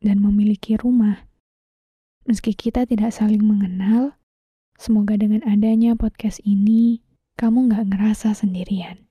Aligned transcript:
dan 0.00 0.24
memiliki 0.24 0.80
rumah. 0.80 1.28
Meski 2.24 2.56
kita 2.56 2.88
tidak 2.88 3.12
saling 3.12 3.44
mengenal, 3.44 4.16
semoga 4.80 5.16
dengan 5.20 5.44
adanya 5.44 5.92
podcast 5.92 6.40
ini, 6.44 7.04
kamu 7.36 7.68
gak 7.72 7.88
ngerasa 7.92 8.32
sendirian. 8.32 9.04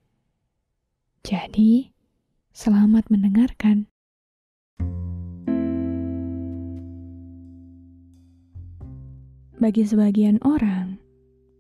Jadi, 1.22 1.94
selamat 2.54 3.10
mendengarkan. 3.14 3.86
Bagi 9.60 9.84
sebagian 9.84 10.40
orang, 10.42 10.98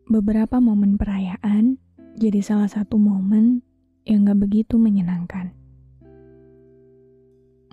beberapa 0.08 0.58
momen 0.58 0.96
perayaan 0.98 1.78
jadi 2.18 2.40
salah 2.42 2.72
satu 2.72 2.96
momen 2.98 3.62
yang 4.08 4.26
gak 4.26 4.42
begitu 4.42 4.80
menyenangkan. 4.80 5.54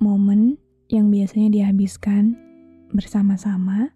Momen 0.03 0.61
yang 0.97 1.13
biasanya 1.13 1.53
dihabiskan 1.53 2.33
bersama-sama, 2.91 3.93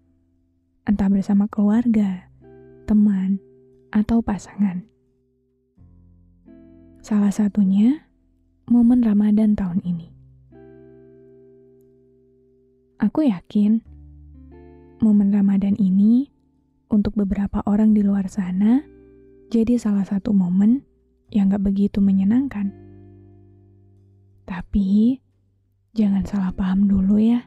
entah 0.85 1.09
bersama 1.09 1.49
keluarga, 1.49 2.29
teman, 2.85 3.41
atau 3.89 4.21
pasangan. 4.21 4.85
Salah 7.01 7.33
satunya 7.33 8.05
momen 8.69 9.01
Ramadan 9.01 9.57
tahun 9.57 9.81
ini. 9.81 10.13
Aku 13.01 13.25
yakin 13.25 13.81
momen 15.01 15.33
Ramadan 15.33 15.73
ini 15.81 16.29
untuk 16.93 17.17
beberapa 17.17 17.65
orang 17.65 17.97
di 17.97 18.05
luar 18.05 18.29
sana 18.29 18.85
jadi 19.49 19.75
salah 19.81 20.05
satu 20.05 20.31
momen 20.31 20.85
yang 21.33 21.49
gak 21.49 21.65
begitu 21.65 21.99
menyenangkan. 21.99 22.71
Tapi, 24.45 25.19
jangan 25.91 26.23
salah 26.23 26.51
paham 26.55 26.87
dulu 26.87 27.19
ya. 27.19 27.43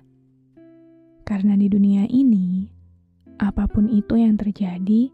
Karena 1.24 1.56
di 1.56 1.72
dunia 1.72 2.04
ini, 2.08 2.68
apa 3.40 3.64
pun 3.64 3.88
itu 3.88 4.20
yang 4.20 4.36
terjadi, 4.36 5.08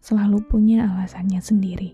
selalu 0.00 0.40
punya 0.48 0.88
alasannya 0.88 1.40
sendiri. 1.44 1.90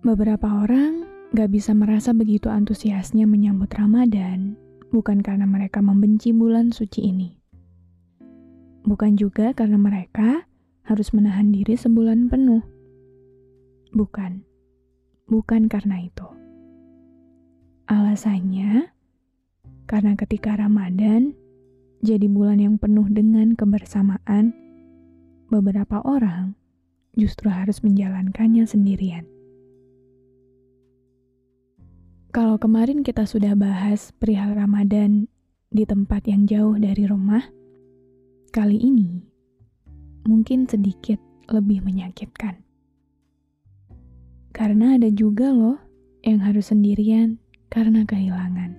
Beberapa 0.00 0.64
orang 0.64 1.04
gak 1.36 1.52
bisa 1.52 1.76
merasa 1.76 2.16
begitu 2.16 2.48
antusiasnya 2.48 3.28
menyambut 3.28 3.68
Ramadan 3.76 4.56
bukan 4.88 5.20
karena 5.20 5.44
mereka 5.44 5.84
membenci 5.84 6.32
bulan 6.32 6.72
suci 6.72 7.04
ini. 7.04 7.36
Bukan 8.88 9.20
juga 9.20 9.52
karena 9.52 9.76
mereka 9.76 10.48
harus 10.88 11.12
menahan 11.12 11.52
diri 11.52 11.76
sebulan 11.76 12.32
penuh. 12.32 12.64
Bukan. 13.92 14.40
Bukan 15.28 15.68
karena 15.68 16.00
itu. 16.00 16.39
Alasannya, 17.90 18.86
karena 19.90 20.14
ketika 20.14 20.54
Ramadan 20.54 21.34
jadi 22.06 22.30
bulan 22.30 22.62
yang 22.62 22.78
penuh 22.78 23.10
dengan 23.10 23.58
kebersamaan, 23.58 24.54
beberapa 25.50 25.98
orang 26.06 26.54
justru 27.18 27.50
harus 27.50 27.82
menjalankannya 27.82 28.62
sendirian. 28.62 29.26
Kalau 32.30 32.62
kemarin 32.62 33.02
kita 33.02 33.26
sudah 33.26 33.58
bahas 33.58 34.14
perihal 34.22 34.54
Ramadan 34.54 35.26
di 35.74 35.82
tempat 35.82 36.30
yang 36.30 36.46
jauh 36.46 36.78
dari 36.78 37.10
rumah, 37.10 37.42
kali 38.54 38.78
ini 38.78 39.18
mungkin 40.30 40.70
sedikit 40.70 41.18
lebih 41.50 41.82
menyakitkan. 41.82 42.54
Karena 44.54 44.94
ada 44.94 45.10
juga 45.10 45.50
loh 45.50 45.82
yang 46.22 46.38
harus 46.38 46.70
sendirian 46.70 47.49
karena 47.70 48.02
kehilangan. 48.02 48.74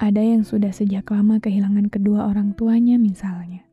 Ada 0.00 0.24
yang 0.24 0.42
sudah 0.42 0.72
sejak 0.72 1.04
lama 1.12 1.36
kehilangan 1.36 1.92
kedua 1.92 2.32
orang 2.32 2.56
tuanya 2.56 2.96
misalnya. 2.96 3.68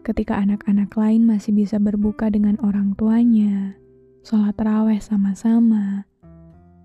Ketika 0.00 0.40
anak-anak 0.40 0.88
lain 0.96 1.28
masih 1.28 1.52
bisa 1.52 1.76
berbuka 1.76 2.32
dengan 2.32 2.56
orang 2.64 2.96
tuanya, 2.96 3.76
sholat 4.24 4.56
raweh 4.56 4.96
sama-sama, 4.96 6.08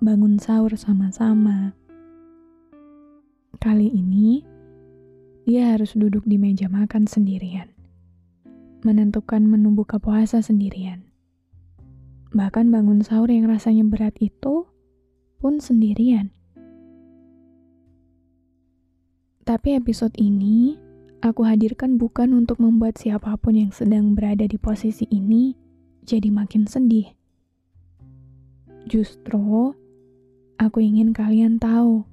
bangun 0.03 0.35
sahur 0.35 0.75
sama-sama. 0.75 1.71
Kali 3.63 3.87
ini, 3.87 4.43
dia 5.47 5.71
harus 5.71 5.95
duduk 5.95 6.27
di 6.27 6.35
meja 6.35 6.67
makan 6.67 7.07
sendirian, 7.07 7.71
menentukan 8.83 9.47
menu 9.47 9.71
buka 9.71 9.95
puasa 10.03 10.43
sendirian. 10.43 11.12
Bahkan 12.33 12.73
bangun 12.73 13.05
sahur 13.05 13.29
yang 13.29 13.45
rasanya 13.45 13.85
berat 13.85 14.17
itu 14.17 14.65
pun 15.37 15.61
sendirian. 15.61 16.33
Tapi 19.43 19.77
episode 19.77 20.17
ini 20.17 20.75
aku 21.21 21.45
hadirkan 21.45 22.01
bukan 22.01 22.33
untuk 22.33 22.59
membuat 22.59 22.97
siapa 22.97 23.37
pun 23.37 23.55
yang 23.55 23.71
sedang 23.71 24.17
berada 24.17 24.43
di 24.49 24.57
posisi 24.57 25.05
ini 25.11 25.53
jadi 26.03 26.31
makin 26.31 26.65
sedih 26.67 27.11
Justru, 28.83 29.71
aku 30.59 30.77
ingin 30.83 31.15
kalian 31.15 31.55
tahu 31.55 32.03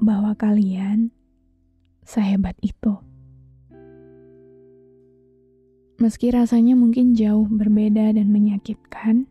bahwa 0.00 0.32
kalian 0.32 1.12
sehebat 2.00 2.56
itu. 2.64 2.96
Meski 5.96 6.28
rasanya 6.28 6.76
mungkin 6.76 7.16
jauh 7.16 7.48
berbeda 7.48 8.12
dan 8.12 8.28
menyakitkan, 8.28 9.24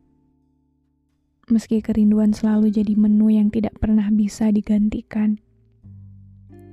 meski 1.46 1.78
kerinduan 1.78 2.34
selalu 2.34 2.74
jadi 2.74 2.98
menu 2.98 3.30
yang 3.30 3.53
tidak 3.53 3.78
pernah 3.78 4.09
bisa 4.09 4.50
digantikan, 4.50 5.38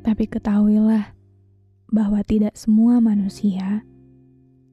tapi 0.00 0.24
ketahuilah 0.24 1.12
bahwa 1.92 2.24
tidak 2.24 2.56
semua 2.56 3.04
manusia 3.04 3.84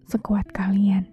sekuat 0.07 0.55
kalian. 0.55 1.03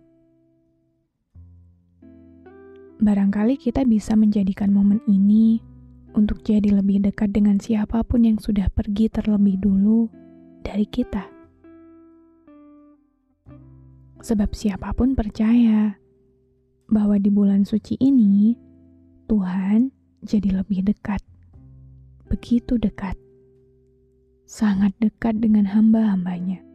Barangkali 3.03 3.59
kita 3.59 3.83
bisa 3.83 4.15
menjadikan 4.15 4.71
momen 4.71 5.03
ini 5.11 5.59
untuk 6.15 6.47
jadi 6.47 6.79
lebih 6.79 7.05
dekat 7.05 7.35
dengan 7.35 7.59
siapa 7.59 8.07
pun 8.07 8.23
yang 8.23 8.39
sudah 8.39 8.71
pergi 8.71 9.11
terlebih 9.11 9.59
dulu 9.59 10.07
dari 10.63 10.87
kita. 10.87 11.36
Sebab 14.21 14.53
siapa 14.57 14.93
pun 14.97 15.13
percaya 15.13 15.97
bahwa 16.89 17.17
di 17.19 17.29
bulan 17.29 17.67
suci 17.67 17.99
ini 17.99 18.57
Tuhan 19.27 19.91
jadi 20.23 20.63
lebih 20.63 20.87
dekat. 20.87 21.21
Begitu 22.27 22.79
dekat. 22.79 23.19
Sangat 24.47 24.95
dekat 25.03 25.43
dengan 25.43 25.67
hamba-hambanya 25.67 26.67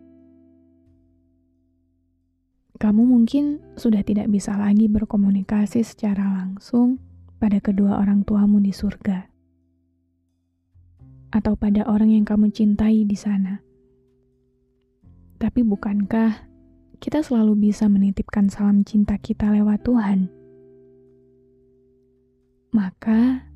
kamu 2.81 3.05
mungkin 3.05 3.61
sudah 3.77 4.01
tidak 4.01 4.25
bisa 4.33 4.57
lagi 4.57 4.89
berkomunikasi 4.89 5.85
secara 5.85 6.25
langsung 6.33 6.97
pada 7.37 7.61
kedua 7.61 8.01
orang 8.01 8.25
tuamu 8.25 8.57
di 8.57 8.73
surga, 8.73 9.29
atau 11.29 11.53
pada 11.53 11.85
orang 11.85 12.09
yang 12.09 12.25
kamu 12.25 12.49
cintai 12.49 13.05
di 13.05 13.13
sana. 13.13 13.61
Tapi, 15.37 15.61
bukankah 15.61 16.50
kita 17.01 17.25
selalu 17.25 17.73
bisa 17.73 17.89
menitipkan 17.89 18.47
salam 18.47 18.85
cinta 18.85 19.17
kita 19.17 19.49
lewat 19.49 19.81
Tuhan 19.81 20.29
Maka, 22.71 23.51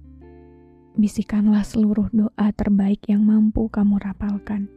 bisikanlah 1.00 1.64
seluruh 1.64 2.12
doa 2.12 2.52
terbaik 2.52 3.08
yang 3.08 3.24
mampu 3.24 3.72
kamu 3.72 3.96
rapalkan. 3.96 4.68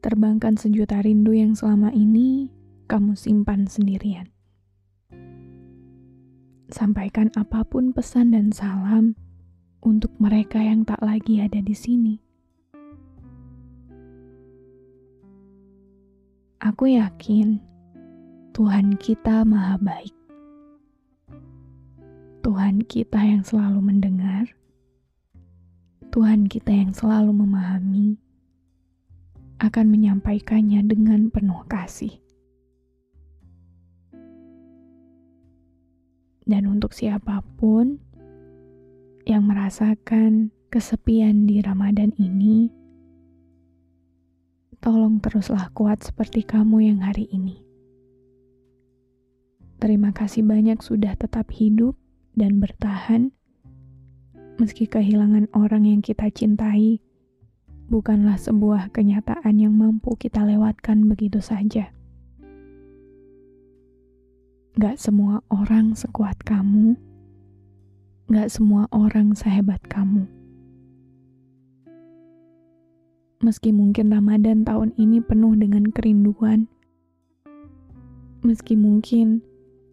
Terbangkan 0.00 0.56
sejuta 0.56 1.04
rindu 1.04 1.36
yang 1.36 1.52
selama 1.52 1.92
ini 1.92 2.48
kamu 2.88 3.12
simpan 3.12 3.68
sendirian. 3.68 4.32
Sampaikan 6.72 7.28
apa 7.36 7.60
pun 7.68 7.92
pesan 7.92 8.32
dan 8.32 8.56
salam 8.56 9.20
untuk 9.84 10.16
mereka 10.16 10.56
yang 10.56 10.88
tak 10.88 11.04
lagi 11.04 11.44
ada 11.44 11.60
di 11.60 11.76
sini. 11.76 12.25
Aku 16.66 16.90
yakin 16.90 17.62
Tuhan 18.50 18.98
kita 18.98 19.46
Maha 19.46 19.78
Baik. 19.78 20.10
Tuhan 22.42 22.82
kita 22.82 23.22
yang 23.22 23.46
selalu 23.46 23.78
mendengar, 23.78 24.50
Tuhan 26.10 26.50
kita 26.50 26.74
yang 26.74 26.90
selalu 26.90 27.30
memahami, 27.38 28.18
akan 29.62 29.86
menyampaikannya 29.94 30.82
dengan 30.82 31.30
penuh 31.30 31.62
kasih. 31.70 32.18
Dan 36.50 36.66
untuk 36.66 36.98
siapa 36.98 37.46
pun 37.62 38.02
yang 39.22 39.46
merasakan 39.46 40.50
kesepian 40.74 41.46
di 41.46 41.62
Ramadan 41.62 42.10
ini, 42.18 42.74
tolong 44.80 45.18
teruslah 45.22 45.72
kuat 45.72 46.04
seperti 46.04 46.44
kamu 46.44 46.92
yang 46.92 47.00
hari 47.02 47.26
ini. 47.32 47.62
Terima 49.76 50.12
kasih 50.12 50.40
banyak 50.40 50.80
sudah 50.80 51.12
tetap 51.20 51.52
hidup 51.52 51.96
dan 52.32 52.60
bertahan, 52.60 53.32
meski 54.56 54.88
kehilangan 54.88 55.52
orang 55.52 55.84
yang 55.84 56.00
kita 56.00 56.32
cintai 56.32 57.04
bukanlah 57.86 58.34
sebuah 58.34 58.90
kenyataan 58.90 59.62
yang 59.62 59.76
mampu 59.76 60.18
kita 60.18 60.42
lewatkan 60.42 61.06
begitu 61.06 61.38
saja. 61.38 61.94
Gak 64.76 65.00
semua 65.00 65.40
orang 65.48 65.96
sekuat 65.96 66.44
kamu, 66.44 66.98
gak 68.28 68.52
semua 68.52 68.90
orang 68.92 69.32
sehebat 69.32 69.80
kamu. 69.88 70.35
Meski 73.46 73.70
mungkin 73.70 74.10
Ramadan 74.10 74.66
tahun 74.66 74.90
ini 74.98 75.22
penuh 75.22 75.54
dengan 75.54 75.86
kerinduan, 75.94 76.66
meski 78.42 78.74
mungkin 78.74 79.38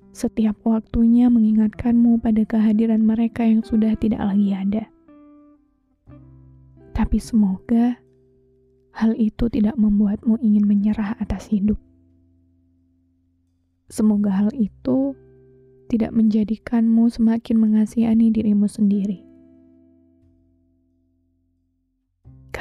setiap 0.10 0.58
waktunya 0.66 1.30
mengingatkanmu 1.30 2.18
pada 2.18 2.50
kehadiran 2.50 3.06
mereka 3.06 3.46
yang 3.46 3.62
sudah 3.62 3.94
tidak 3.94 4.26
lagi 4.26 4.58
ada. 4.58 4.90
Tapi 6.98 7.22
semoga 7.22 8.02
hal 8.98 9.14
itu 9.22 9.46
tidak 9.54 9.78
membuatmu 9.78 10.42
ingin 10.42 10.66
menyerah 10.66 11.14
atas 11.22 11.54
hidup. 11.54 11.78
Semoga 13.86 14.34
hal 14.34 14.50
itu 14.58 15.14
tidak 15.94 16.10
menjadikanmu 16.10 17.06
semakin 17.06 17.62
mengasihani 17.62 18.34
dirimu 18.34 18.66
sendiri. 18.66 19.33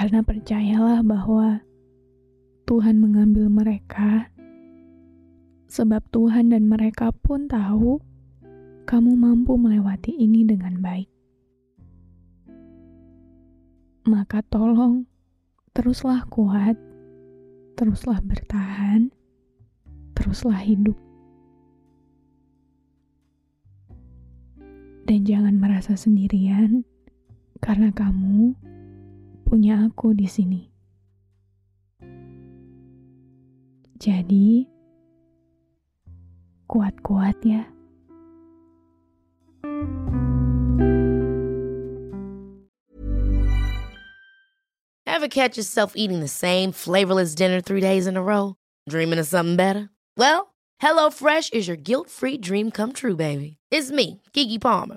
Karena 0.02 0.19
percayalah 0.19 1.06
bahwa 1.06 1.62
Tuhan 2.66 2.99
mengambil 2.99 3.46
mereka, 3.46 4.34
sebab 5.70 6.02
Tuhan 6.10 6.50
dan 6.50 6.66
mereka 6.66 7.14
pun 7.14 7.46
tahu 7.46 8.02
kamu 8.82 9.14
mampu 9.14 9.54
melewati 9.54 10.10
ini 10.10 10.43
dengan 10.43 10.82
baik. 10.82 11.06
Maka 14.10 14.43
tolong, 14.50 15.06
teruslah 15.70 16.26
kuat, 16.26 16.75
teruslah 17.78 18.19
bertahan, 18.26 19.06
teruslah 20.19 20.58
hidup. 20.66 20.98
Dan 25.06 25.22
jangan 25.22 25.62
merasa 25.62 25.94
sendirian, 25.94 26.82
karena 27.62 27.94
kamu 27.94 28.58
punya 29.52 29.84
aku 29.84 30.16
di 30.16 30.25
sini. 30.25 30.72
Jadi, 34.00 34.64
kuat-kuat 36.64 37.37
ya. 37.44 37.69
Ever 45.04 45.28
catch 45.28 45.60
yourself 45.60 45.93
eating 46.00 46.25
the 46.25 46.32
same 46.32 46.72
flavorless 46.72 47.37
dinner 47.37 47.60
three 47.60 47.84
days 47.84 48.08
in 48.08 48.16
a 48.16 48.25
row? 48.25 48.56
Dreaming 48.88 49.20
of 49.20 49.28
something 49.28 49.60
better? 49.60 49.93
Well, 50.16 50.56
HelloFresh 50.81 51.52
is 51.52 51.69
your 51.69 51.76
guilt-free 51.76 52.40
dream 52.40 52.72
come 52.72 52.96
true, 52.96 53.14
baby. 53.14 53.60
It's 53.69 53.93
me, 53.93 54.25
Kiki 54.32 54.58
Palmer. 54.58 54.96